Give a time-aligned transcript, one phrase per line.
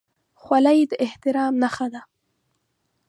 [0.41, 2.01] خولۍ د احترام نښه ده.